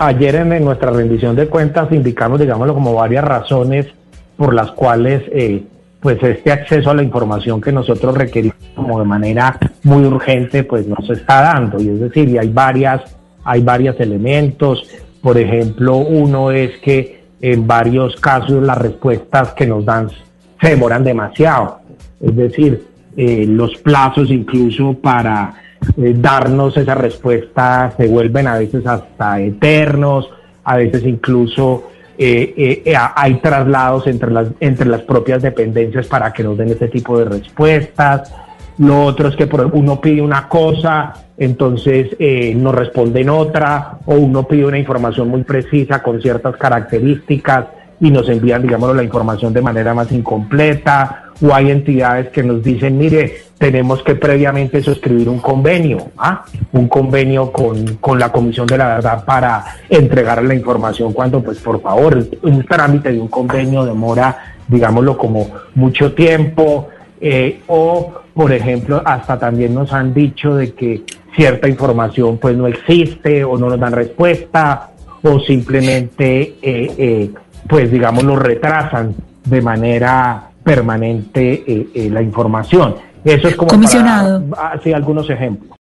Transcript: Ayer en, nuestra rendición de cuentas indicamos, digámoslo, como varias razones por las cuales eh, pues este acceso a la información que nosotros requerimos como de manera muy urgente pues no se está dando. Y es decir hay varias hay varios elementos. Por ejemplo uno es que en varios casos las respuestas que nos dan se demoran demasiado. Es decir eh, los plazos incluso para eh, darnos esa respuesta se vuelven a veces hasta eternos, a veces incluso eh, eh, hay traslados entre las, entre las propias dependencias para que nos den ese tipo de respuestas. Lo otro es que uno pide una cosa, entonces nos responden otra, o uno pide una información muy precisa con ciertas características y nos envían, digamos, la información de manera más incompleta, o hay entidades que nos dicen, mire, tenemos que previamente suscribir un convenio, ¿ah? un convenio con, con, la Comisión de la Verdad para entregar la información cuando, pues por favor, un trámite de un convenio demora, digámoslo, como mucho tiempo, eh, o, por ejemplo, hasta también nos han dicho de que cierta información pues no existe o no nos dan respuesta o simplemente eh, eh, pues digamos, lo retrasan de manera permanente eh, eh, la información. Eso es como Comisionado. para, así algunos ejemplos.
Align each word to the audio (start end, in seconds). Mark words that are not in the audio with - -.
Ayer 0.00 0.36
en, 0.36 0.64
nuestra 0.64 0.90
rendición 0.90 1.36
de 1.36 1.46
cuentas 1.46 1.90
indicamos, 1.92 2.40
digámoslo, 2.40 2.74
como 2.74 2.94
varias 2.94 3.24
razones 3.24 3.86
por 4.36 4.54
las 4.54 4.70
cuales 4.72 5.22
eh, 5.32 5.62
pues 6.00 6.22
este 6.22 6.50
acceso 6.50 6.90
a 6.90 6.94
la 6.94 7.02
información 7.02 7.60
que 7.60 7.70
nosotros 7.70 8.16
requerimos 8.16 8.56
como 8.74 8.98
de 8.98 9.04
manera 9.04 9.58
muy 9.84 10.04
urgente 10.04 10.64
pues 10.64 10.86
no 10.86 10.96
se 11.06 11.14
está 11.14 11.42
dando. 11.42 11.80
Y 11.80 11.88
es 11.88 12.00
decir 12.00 12.38
hay 12.38 12.48
varias 12.48 13.02
hay 13.44 13.62
varios 13.62 13.98
elementos. 14.00 14.88
Por 15.20 15.38
ejemplo 15.38 15.96
uno 15.96 16.50
es 16.50 16.78
que 16.78 17.22
en 17.40 17.66
varios 17.66 18.16
casos 18.16 18.62
las 18.62 18.78
respuestas 18.78 19.52
que 19.52 19.66
nos 19.66 19.84
dan 19.84 20.08
se 20.60 20.70
demoran 20.70 21.04
demasiado. 21.04 21.80
Es 22.20 22.34
decir 22.34 22.84
eh, 23.16 23.44
los 23.46 23.76
plazos 23.76 24.30
incluso 24.30 24.94
para 24.94 25.54
eh, 25.96 26.14
darnos 26.16 26.76
esa 26.76 26.94
respuesta 26.94 27.92
se 27.96 28.06
vuelven 28.06 28.46
a 28.46 28.58
veces 28.58 28.86
hasta 28.86 29.40
eternos, 29.40 30.30
a 30.64 30.76
veces 30.76 31.04
incluso 31.04 31.90
eh, 32.16 32.82
eh, 32.84 32.94
hay 32.96 33.34
traslados 33.36 34.06
entre 34.06 34.30
las, 34.30 34.48
entre 34.60 34.88
las 34.88 35.02
propias 35.02 35.42
dependencias 35.42 36.06
para 36.06 36.32
que 36.32 36.44
nos 36.44 36.56
den 36.56 36.70
ese 36.70 36.88
tipo 36.88 37.18
de 37.18 37.24
respuestas. 37.24 38.32
Lo 38.78 39.04
otro 39.04 39.28
es 39.28 39.36
que 39.36 39.48
uno 39.72 40.00
pide 40.00 40.22
una 40.22 40.48
cosa, 40.48 41.12
entonces 41.36 42.16
nos 42.56 42.74
responden 42.74 43.28
otra, 43.28 43.98
o 44.06 44.14
uno 44.14 44.48
pide 44.48 44.64
una 44.64 44.78
información 44.78 45.28
muy 45.28 45.42
precisa 45.42 46.02
con 46.02 46.22
ciertas 46.22 46.56
características 46.56 47.66
y 48.02 48.10
nos 48.10 48.28
envían, 48.28 48.62
digamos, 48.62 48.94
la 48.96 49.04
información 49.04 49.52
de 49.52 49.62
manera 49.62 49.94
más 49.94 50.10
incompleta, 50.10 51.30
o 51.40 51.54
hay 51.54 51.70
entidades 51.70 52.30
que 52.30 52.42
nos 52.42 52.60
dicen, 52.60 52.98
mire, 52.98 53.42
tenemos 53.58 54.02
que 54.02 54.16
previamente 54.16 54.82
suscribir 54.82 55.28
un 55.28 55.38
convenio, 55.38 56.10
¿ah? 56.18 56.44
un 56.72 56.88
convenio 56.88 57.52
con, 57.52 57.96
con, 57.98 58.18
la 58.18 58.32
Comisión 58.32 58.66
de 58.66 58.76
la 58.76 58.96
Verdad 58.96 59.24
para 59.24 59.64
entregar 59.88 60.42
la 60.42 60.52
información 60.52 61.12
cuando, 61.12 61.40
pues 61.44 61.60
por 61.60 61.80
favor, 61.80 62.26
un 62.42 62.64
trámite 62.64 63.12
de 63.12 63.20
un 63.20 63.28
convenio 63.28 63.84
demora, 63.84 64.56
digámoslo, 64.66 65.16
como 65.16 65.48
mucho 65.76 66.12
tiempo, 66.12 66.88
eh, 67.20 67.60
o, 67.68 68.14
por 68.34 68.52
ejemplo, 68.52 69.00
hasta 69.04 69.38
también 69.38 69.74
nos 69.74 69.92
han 69.92 70.12
dicho 70.12 70.56
de 70.56 70.72
que 70.74 71.04
cierta 71.36 71.68
información 71.68 72.38
pues 72.38 72.56
no 72.56 72.66
existe 72.66 73.44
o 73.44 73.56
no 73.56 73.68
nos 73.68 73.78
dan 73.78 73.92
respuesta 73.92 74.90
o 75.22 75.38
simplemente 75.38 76.56
eh, 76.60 76.94
eh, 76.98 77.30
pues 77.68 77.90
digamos, 77.90 78.24
lo 78.24 78.36
retrasan 78.36 79.14
de 79.44 79.60
manera 79.60 80.50
permanente 80.62 81.64
eh, 81.66 81.88
eh, 81.94 82.10
la 82.10 82.22
información. 82.22 82.94
Eso 83.24 83.48
es 83.48 83.56
como 83.56 83.70
Comisionado. 83.70 84.44
para, 84.46 84.72
así 84.72 84.92
algunos 84.92 85.28
ejemplos. 85.30 85.70